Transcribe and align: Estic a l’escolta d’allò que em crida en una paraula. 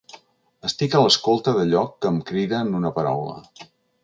Estic 0.69 0.95
a 0.95 1.01
l’escolta 1.03 1.53
d’allò 1.57 1.83
que 2.01 2.11
em 2.13 2.19
crida 2.31 2.63
en 2.65 2.73
una 2.81 2.93
paraula. 2.97 3.39